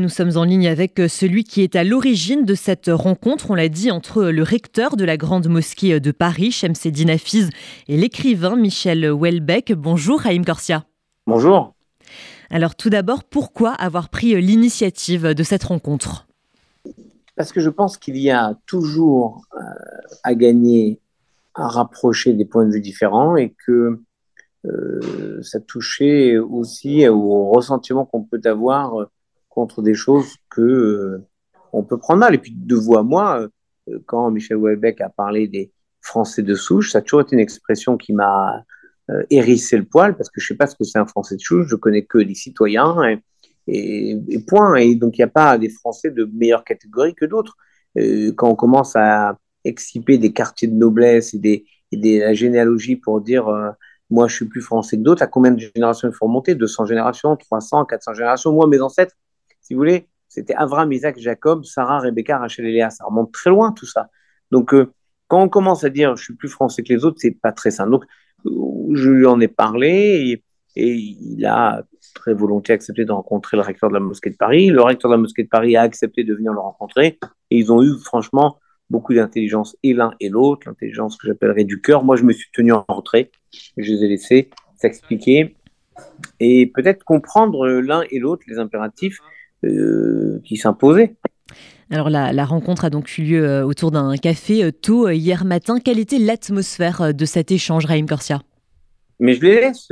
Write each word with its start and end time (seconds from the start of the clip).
Nous 0.00 0.08
sommes 0.08 0.36
en 0.36 0.44
ligne 0.44 0.68
avec 0.68 1.00
euh, 1.00 1.08
celui 1.08 1.42
qui 1.42 1.60
est 1.60 1.74
à 1.74 1.82
l'origine 1.82 2.44
de 2.44 2.54
cette 2.54 2.86
rencontre, 2.86 3.50
on 3.50 3.56
l'a 3.56 3.68
dit, 3.68 3.90
entre 3.90 4.26
le 4.26 4.44
recteur 4.44 4.94
de 4.94 5.04
la 5.04 5.16
Grande 5.16 5.48
Mosquée 5.48 5.98
de 5.98 6.12
Paris, 6.12 6.52
Shemseddin 6.52 7.08
Hafiz, 7.08 7.50
et 7.88 7.96
l'écrivain 7.96 8.54
Michel 8.54 9.10
Houellebecq. 9.10 9.72
Bonjour 9.72 10.24
Haïm 10.24 10.44
Corsia. 10.44 10.84
Bonjour. 11.26 11.74
Alors 12.48 12.76
tout 12.76 12.90
d'abord, 12.90 13.24
pourquoi 13.24 13.72
avoir 13.72 14.08
pris 14.08 14.40
l'initiative 14.40 15.34
de 15.34 15.42
cette 15.42 15.64
rencontre? 15.64 16.28
Parce 17.34 17.50
que 17.50 17.58
je 17.58 17.68
pense 17.68 17.96
qu'il 17.96 18.18
y 18.18 18.30
a 18.30 18.56
toujours 18.66 19.42
euh, 19.56 19.58
à 20.22 20.36
gagner 20.36 21.00
à 21.56 21.66
rapprocher 21.66 22.34
des 22.34 22.44
points 22.44 22.66
de 22.66 22.70
vue 22.70 22.80
différents 22.80 23.34
et 23.34 23.52
que 23.66 24.00
euh, 24.64 25.42
ça 25.42 25.58
touchait 25.58 26.38
aussi 26.38 27.08
au 27.08 27.50
ressentiment 27.50 28.04
qu'on 28.04 28.22
peut 28.22 28.40
avoir 28.44 29.08
contre 29.58 29.82
des 29.82 29.94
choses 29.94 30.36
que 30.50 30.62
euh, 30.62 31.26
on 31.72 31.82
peut 31.82 31.98
prendre 31.98 32.20
mal. 32.20 32.32
Et 32.32 32.38
puis 32.38 32.52
de 32.54 32.76
vous 32.76 32.96
à 32.96 33.02
moi, 33.02 33.40
euh, 33.40 33.98
quand 34.06 34.30
Michel 34.30 34.56
Houellebecq 34.56 35.00
a 35.00 35.08
parlé 35.08 35.48
des 35.48 35.72
Français 36.00 36.42
de 36.42 36.54
souche, 36.54 36.92
ça 36.92 36.98
a 36.98 37.00
toujours 37.02 37.22
été 37.22 37.34
une 37.34 37.40
expression 37.40 37.96
qui 37.96 38.12
m'a 38.12 38.62
euh, 39.10 39.24
hérissé 39.30 39.76
le 39.76 39.84
poil 39.84 40.16
parce 40.16 40.30
que 40.30 40.40
je 40.40 40.46
sais 40.46 40.54
pas 40.54 40.68
ce 40.68 40.76
que 40.76 40.84
c'est 40.84 41.00
un 41.00 41.06
Français 41.06 41.34
de 41.34 41.40
souche, 41.40 41.66
je 41.68 41.74
connais 41.74 42.04
que 42.04 42.18
les 42.18 42.36
citoyens 42.36 43.18
et, 43.66 44.44
point. 44.46 44.76
Et 44.76 44.94
donc 44.94 45.18
il 45.18 45.22
n'y 45.22 45.30
a 45.32 45.34
pas 45.42 45.58
des 45.58 45.70
Français 45.70 46.12
de 46.12 46.24
meilleure 46.32 46.62
catégorie 46.62 47.16
que 47.16 47.24
d'autres. 47.24 47.56
quand 48.36 48.48
on 48.48 48.54
commence 48.54 48.94
à 48.94 49.38
exciper 49.64 50.18
des 50.18 50.32
quartiers 50.32 50.68
de 50.68 50.76
noblesse 50.76 51.34
et, 51.34 51.40
des, 51.40 51.66
et 51.90 51.96
des, 51.96 52.20
la 52.20 52.32
généalogie 52.32 52.94
pour 52.94 53.20
dire 53.20 53.46
moi 54.10 54.28
je 54.28 54.36
suis 54.36 54.46
plus 54.46 54.62
français 54.62 54.96
que 54.96 55.02
d'autres, 55.02 55.22
à 55.22 55.26
combien 55.26 55.50
de 55.50 55.58
générations 55.58 56.08
il 56.08 56.14
faut 56.14 56.26
remonter? 56.26 56.54
200 56.54 56.86
générations, 56.86 57.36
300, 57.36 57.84
400 57.84 58.14
générations? 58.14 58.52
Moi, 58.52 58.66
mes 58.66 58.80
ancêtres, 58.80 59.14
si 59.68 59.74
vous 59.74 59.80
voulez, 59.80 60.06
c'était 60.28 60.54
Avram, 60.54 60.90
Isaac, 60.90 61.18
Jacob, 61.18 61.62
Sarah, 61.62 61.98
Rebecca, 61.98 62.38
Rachel 62.38 62.64
et 62.64 62.72
Léa. 62.72 62.88
Ça 62.88 63.04
remonte 63.04 63.32
très 63.32 63.50
loin 63.50 63.72
tout 63.72 63.84
ça. 63.84 64.08
Donc, 64.50 64.72
euh, 64.72 64.90
quand 65.26 65.42
on 65.42 65.50
commence 65.50 65.84
à 65.84 65.90
dire 65.90 66.16
je 66.16 66.24
suis 66.24 66.34
plus 66.34 66.48
français 66.48 66.82
que 66.82 66.90
les 66.90 67.04
autres, 67.04 67.18
c'est 67.20 67.38
pas 67.38 67.52
très 67.52 67.70
simple. 67.70 67.90
Donc, 67.90 68.04
je 68.46 69.10
lui 69.10 69.26
en 69.26 69.38
ai 69.40 69.48
parlé 69.48 70.42
et, 70.74 70.94
il 70.94 71.44
a 71.44 71.82
très 72.14 72.32
volontiers 72.32 72.72
accepté 72.72 73.04
de 73.04 73.12
rencontrer 73.12 73.58
le 73.58 73.62
recteur 73.62 73.90
de 73.90 73.94
la 73.94 74.00
mosquée 74.00 74.30
de 74.30 74.36
Paris. 74.36 74.68
Le 74.68 74.80
recteur 74.80 75.10
de 75.10 75.16
la 75.16 75.20
mosquée 75.20 75.42
de 75.42 75.48
Paris 75.48 75.76
a 75.76 75.82
accepté 75.82 76.24
de 76.24 76.32
venir 76.32 76.52
le 76.54 76.60
rencontrer 76.60 77.18
et 77.50 77.58
ils 77.58 77.70
ont 77.70 77.82
eu 77.82 77.98
franchement 78.02 78.58
beaucoup 78.88 79.12
d'intelligence 79.12 79.76
et 79.82 79.92
l'un 79.92 80.14
et 80.20 80.30
l'autre, 80.30 80.66
l'intelligence 80.66 81.18
que 81.18 81.26
j'appellerais 81.26 81.64
du 81.64 81.82
cœur. 81.82 82.04
Moi, 82.04 82.16
je 82.16 82.22
me 82.22 82.32
suis 82.32 82.48
tenu 82.52 82.72
en 82.72 82.86
retrait, 82.88 83.30
je 83.76 83.92
les 83.92 84.04
ai 84.04 84.08
laissés 84.08 84.50
s'expliquer 84.76 85.56
et 86.40 86.70
peut-être 86.74 87.04
comprendre 87.04 87.66
l'un 87.66 88.02
et 88.10 88.18
l'autre 88.18 88.44
les 88.46 88.58
impératifs 88.58 89.18
euh, 89.20 89.37
qui 89.62 90.56
s'imposait. 90.56 91.16
Alors 91.90 92.10
la, 92.10 92.44
rencontre 92.44 92.84
a 92.84 92.90
donc 92.90 93.16
eu 93.16 93.22
lieu 93.22 93.44
euh, 93.44 93.64
autour 93.64 93.90
d'un 93.90 94.16
café 94.16 94.62
euh, 94.62 94.70
tôt 94.70 95.08
hier 95.08 95.44
matin. 95.44 95.80
Quelle 95.80 95.98
était 95.98 96.18
l'atmosphère 96.18 97.14
de 97.14 97.24
cet 97.24 97.50
échange, 97.50 97.86
Raïm 97.86 98.06
Corsia? 98.06 98.42
Mais 99.20 99.34
je 99.34 99.40
les 99.40 99.54
laisse. 99.54 99.88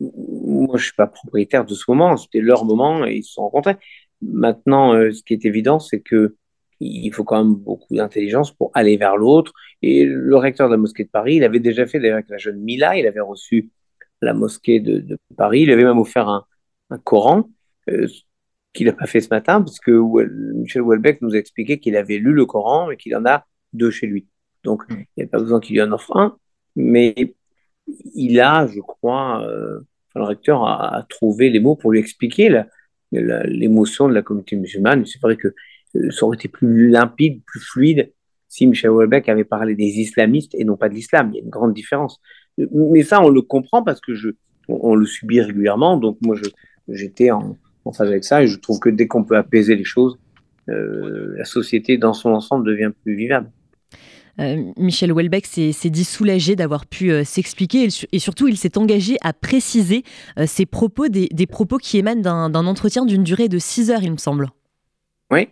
Moi, 0.00 0.68
je 0.70 0.72
ne 0.72 0.78
suis 0.78 0.94
pas 0.94 1.06
propriétaire 1.06 1.66
de 1.66 1.74
ce 1.74 1.84
moment. 1.88 2.16
C'était 2.16 2.40
leur 2.40 2.64
moment 2.64 3.04
et 3.04 3.16
ils 3.16 3.24
se 3.24 3.34
sont 3.34 3.42
rencontrés. 3.42 3.76
Maintenant, 4.22 4.92
ce 4.92 5.22
qui 5.22 5.34
est 5.34 5.44
évident, 5.44 5.78
c'est 5.78 6.00
que 6.00 6.36
il 6.80 7.12
faut 7.12 7.24
quand 7.24 7.42
même 7.42 7.54
beaucoup 7.54 7.94
d'intelligence 7.94 8.50
pour 8.50 8.70
aller 8.74 8.96
vers 8.96 9.16
l'autre. 9.16 9.52
Et 9.82 10.04
le 10.04 10.36
recteur 10.36 10.68
de 10.68 10.74
la 10.74 10.78
mosquée 10.78 11.04
de 11.04 11.08
Paris, 11.08 11.36
il 11.36 11.44
avait 11.44 11.60
déjà 11.60 11.86
fait 11.86 12.00
d'ailleurs 12.00 12.16
avec 12.16 12.28
la 12.30 12.38
jeune 12.38 12.58
Mila, 12.58 12.96
il 12.96 13.06
avait 13.06 13.20
reçu 13.20 13.70
la 14.22 14.34
mosquée 14.34 14.80
de, 14.80 15.18
Paris, 15.36 15.62
il 15.62 15.70
avait 15.70 15.84
même 15.84 15.98
offert 15.98 16.28
un, 16.28 16.44
un 16.90 16.98
Coran 16.98 17.48
qu'il 18.74 18.86
n'a 18.86 18.92
pas 18.92 19.06
fait 19.06 19.20
ce 19.20 19.28
matin, 19.30 19.62
parce 19.62 19.78
que 19.78 19.92
Michel 20.54 20.82
Houellebecq 20.82 21.22
nous 21.22 21.34
a 21.34 21.38
expliqué 21.38 21.78
qu'il 21.78 21.96
avait 21.96 22.18
lu 22.18 22.32
le 22.32 22.44
Coran 22.44 22.90
et 22.90 22.96
qu'il 22.96 23.16
en 23.16 23.24
a 23.24 23.46
deux 23.72 23.90
chez 23.90 24.06
lui. 24.06 24.26
Donc, 24.64 24.82
mm. 24.90 24.94
il 24.94 25.06
n'y 25.18 25.24
a 25.24 25.26
pas 25.28 25.38
besoin 25.38 25.60
qu'il 25.60 25.76
y 25.76 25.82
en 25.82 25.92
offre 25.92 26.16
un, 26.16 26.36
mais 26.76 27.34
il 28.14 28.40
a, 28.40 28.66
je 28.66 28.80
crois, 28.80 29.46
euh, 29.46 29.80
le 30.16 30.22
recteur 30.22 30.64
a, 30.64 31.04
trouvé 31.08 31.50
les 31.50 31.60
mots 31.60 31.76
pour 31.76 31.92
lui 31.92 32.00
expliquer 32.00 32.62
l'émotion 33.12 34.08
de 34.08 34.14
la 34.14 34.22
communauté 34.22 34.56
musulmane. 34.56 35.06
C'est 35.06 35.20
vrai 35.20 35.36
que 35.36 35.48
euh, 35.96 36.10
ça 36.10 36.26
aurait 36.26 36.36
été 36.36 36.48
plus 36.48 36.88
limpide, 36.88 37.42
plus 37.44 37.60
fluide 37.60 38.12
si 38.48 38.66
Michel 38.66 38.90
Houellebecq 38.90 39.28
avait 39.28 39.44
parlé 39.44 39.74
des 39.74 40.00
islamistes 40.00 40.54
et 40.54 40.64
non 40.64 40.76
pas 40.76 40.88
de 40.88 40.94
l'islam. 40.94 41.30
Il 41.32 41.36
y 41.36 41.40
a 41.40 41.44
une 41.44 41.50
grande 41.50 41.74
différence. 41.74 42.20
Mais 42.56 43.02
ça, 43.02 43.20
on 43.20 43.28
le 43.28 43.42
comprend 43.42 43.82
parce 43.82 44.00
que 44.00 44.14
je, 44.14 44.30
on, 44.68 44.94
le 44.94 45.06
subit 45.06 45.40
régulièrement. 45.40 45.96
Donc, 45.96 46.18
moi, 46.22 46.36
j'étais 46.88 47.32
en, 47.32 47.56
en 47.84 47.92
phase 47.92 48.08
avec 48.08 48.24
ça. 48.24 48.42
Et 48.42 48.46
je 48.46 48.58
trouve 48.58 48.78
que 48.78 48.88
dès 48.88 49.06
qu'on 49.06 49.24
peut 49.24 49.36
apaiser 49.36 49.76
les 49.76 49.84
choses, 49.84 50.18
euh, 50.68 51.34
la 51.36 51.44
société 51.44 51.98
dans 51.98 52.14
son 52.14 52.30
ensemble 52.30 52.66
devient 52.66 52.90
plus 53.02 53.14
vivable. 53.14 53.50
Euh, 54.40 54.72
Michel 54.76 55.12
Houellebecq 55.12 55.46
s'est 55.46 55.90
dit 55.90 56.04
soulagé 56.04 56.56
d'avoir 56.56 56.86
pu 56.86 57.12
euh, 57.12 57.22
s'expliquer 57.22 57.86
et, 58.10 58.18
surtout 58.18 58.48
il 58.48 58.56
s'est 58.56 58.76
engagé 58.78 59.16
à 59.20 59.32
préciser 59.32 60.02
ses 60.46 60.66
propos, 60.66 61.06
des, 61.06 61.46
propos 61.46 61.78
qui 61.78 61.98
émanent 61.98 62.48
d'un 62.48 62.66
entretien 62.66 63.04
d'une 63.04 63.22
durée 63.22 63.48
de 63.48 63.58
6 63.58 63.90
heures, 63.92 64.02
il 64.02 64.10
me 64.10 64.16
semble. 64.16 64.48
Oui, 65.30 65.48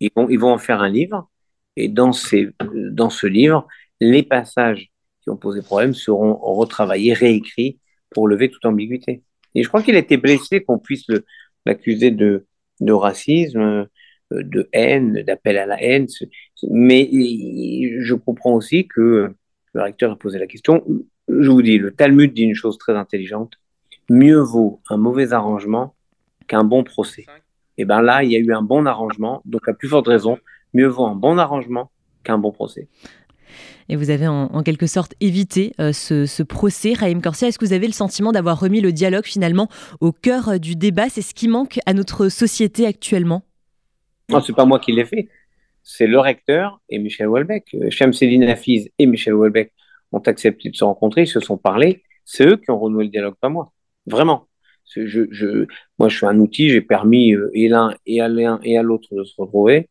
ils 0.00 0.10
vont, 0.16 0.28
ils 0.30 0.38
vont 0.38 0.52
en 0.52 0.58
faire 0.58 0.80
un 0.80 0.88
livre 0.88 1.28
et 1.76 1.88
dans, 1.88 2.12
ces, 2.12 2.48
dans 2.90 3.10
ce 3.10 3.26
livre, 3.26 3.66
les 4.00 4.22
passages 4.22 4.90
qui 5.22 5.30
ont 5.30 5.36
posé 5.36 5.60
problème 5.60 5.94
seront 5.94 6.34
retravaillés, 6.34 7.12
réécrits 7.12 7.78
pour 8.10 8.28
lever 8.28 8.50
toute 8.50 8.64
ambiguïté. 8.64 9.22
Et 9.54 9.62
je 9.62 9.68
crois 9.68 9.82
qu'il 9.82 9.94
a 9.94 9.98
été 9.98 10.16
blessé 10.16 10.62
qu'on 10.62 10.78
puisse 10.78 11.04
le, 11.08 11.24
l'accuser 11.66 12.10
de, 12.10 12.44
racisme, 12.88 13.60
euh, 13.60 13.86
de 14.30 14.68
haine, 14.72 15.22
d'appel 15.22 15.58
à 15.58 15.66
la 15.66 15.82
haine. 15.82 16.06
Mais 16.70 17.08
je 17.12 18.14
comprends 18.14 18.54
aussi 18.54 18.86
que 18.86 19.34
le 19.72 19.82
recteur 19.82 20.12
a 20.12 20.16
posé 20.16 20.38
la 20.38 20.46
question. 20.46 20.84
Je 21.28 21.50
vous 21.50 21.62
dis, 21.62 21.78
le 21.78 21.92
Talmud 21.92 22.32
dit 22.32 22.42
une 22.42 22.54
chose 22.54 22.78
très 22.78 22.94
intelligente. 22.94 23.54
Mieux 24.10 24.38
vaut 24.38 24.80
un 24.88 24.96
mauvais 24.96 25.32
arrangement 25.32 25.94
qu'un 26.46 26.64
bon 26.64 26.84
procès. 26.84 27.26
Et 27.78 27.84
bien 27.84 28.02
là, 28.02 28.22
il 28.22 28.30
y 28.30 28.36
a 28.36 28.38
eu 28.38 28.52
un 28.52 28.62
bon 28.62 28.86
arrangement, 28.86 29.42
donc 29.44 29.68
à 29.68 29.72
plus 29.72 29.88
forte 29.88 30.08
raison, 30.08 30.38
mieux 30.74 30.86
vaut 30.86 31.06
un 31.06 31.14
bon 31.14 31.38
arrangement 31.38 31.90
qu'un 32.22 32.38
bon 32.38 32.52
procès. 32.52 32.88
Et 33.88 33.96
vous 33.96 34.10
avez 34.10 34.26
en, 34.26 34.62
quelque 34.62 34.86
sorte 34.86 35.14
évité 35.20 35.72
euh, 35.80 35.92
ce, 35.92 36.42
procès. 36.42 36.94
Raïm 36.94 37.20
Corsia, 37.20 37.48
est-ce 37.48 37.58
que 37.58 37.64
vous 37.64 37.72
avez 37.72 37.86
le 37.86 37.92
sentiment 37.92 38.32
d'avoir 38.32 38.60
remis 38.60 38.80
le 38.80 38.92
dialogue 38.92 39.24
finalement 39.24 39.68
au 40.00 40.12
cœur 40.12 40.48
euh, 40.48 40.58
du 40.58 40.76
débat? 40.76 41.08
C'est 41.08 41.22
ce 41.22 41.34
qui 41.34 41.48
manque 41.48 41.78
à 41.86 41.94
notre 41.94 42.28
société 42.28 42.86
actuellement? 42.86 43.42
Non, 44.28 44.40
ce 44.40 44.52
n'est 44.52 44.56
pas 44.56 44.64
moi 44.64 44.78
qui 44.78 44.92
l'ai 44.92 45.04
fait. 45.04 45.28
C'est 45.82 46.06
le 46.06 46.18
recteur 46.18 46.80
et 46.88 46.98
Michel 46.98 47.26
Houellebecq. 47.26 47.76
Céline 48.12 48.44
euh, 48.44 48.52
Hafiz 48.52 48.88
et 48.98 49.06
Michel 49.06 49.34
Houellebecq 49.34 49.72
ont 50.12 50.20
accepté 50.20 50.70
de 50.70 50.76
se 50.76 50.84
rencontrer, 50.84 51.22
ils 51.22 51.28
se 51.28 51.40
sont 51.40 51.56
parlé. 51.56 52.02
C'est 52.24 52.46
eux 52.46 52.56
qui 52.56 52.70
ont 52.70 52.78
renoué 52.78 53.04
le 53.04 53.10
dialogue, 53.10 53.34
pas 53.40 53.48
moi. 53.48 53.72
Vraiment. 54.06 54.46
Moi, 54.96 56.08
je 56.08 56.16
suis 56.16 56.26
un 56.26 56.38
outil, 56.38 56.68
j'ai 56.68 56.80
permis 56.80 57.34
et 57.54 57.68
l'un 57.68 57.94
et 58.06 58.20
à 58.20 58.28
l'un 58.28 58.60
et 58.62 58.76
à 58.76 58.82
l'autre 58.82 59.08
de 59.14 59.24
se 59.24 59.34
retrouver. 59.38 59.88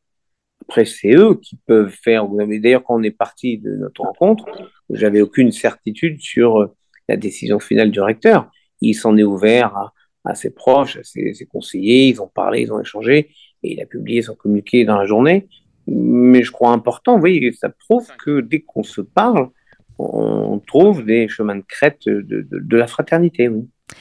Après, 0.62 0.86
c'est 0.86 1.14
eux 1.14 1.36
qui 1.36 1.58
peuvent 1.66 1.94
faire. 2.04 2.28
D'ailleurs, 2.28 2.84
quand 2.84 2.96
on 2.96 3.04
est 3.04 3.12
parti 3.12 3.58
de 3.58 3.76
notre 3.76 4.02
rencontre, 4.02 4.46
j'avais 4.90 5.22
aucune 5.22 5.52
certitude 5.52 6.20
sur 6.22 6.62
euh, 6.62 6.76
la 7.10 7.18
décision 7.18 7.60
finale 7.60 7.92
du 7.92 8.00
recteur. 8.00 8.50
Il 8.82 8.94
s'en 8.94 9.18
est 9.18 9.24
ouvert 9.24 9.92
à, 10.24 10.36
ses 10.36 10.52
proches, 10.52 10.98
à 10.98 11.04
ses, 11.04 11.48
conseillers. 11.52 12.10
Ils 12.10 12.22
ont 12.22 12.28
parlé, 12.28 12.62
ils 12.62 12.72
ont 12.72 12.80
échangé, 12.80 13.30
et 13.64 13.74
il 13.74 13.82
a 13.82 13.86
publié 13.86 14.22
son 14.22 14.36
communiqué 14.36 14.86
dans 14.86 14.98
la 14.98 15.06
journée. 15.06 15.48
Mais 15.88 16.44
je 16.44 16.52
crois 16.52 16.72
important, 16.72 17.16
vous 17.16 17.20
voyez, 17.20 17.52
ça 17.54 17.70
prouve 17.70 18.08
que 18.24 18.40
dès 18.40 18.62
qu'on 18.62 18.84
se 18.84 19.02
parle, 19.02 19.50
on 19.98 20.60
trouve 20.60 21.06
des 21.06 21.28
chemins 21.28 21.58
de 21.58 21.64
crête 21.68 22.06
de, 22.06 22.48
de 22.50 22.78
la 22.78 22.88
fraternité. 22.88 23.50
Oui. 23.50 23.68